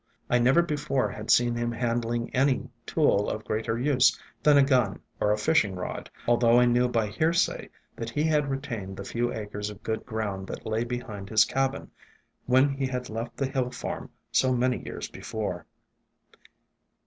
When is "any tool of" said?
2.35-3.43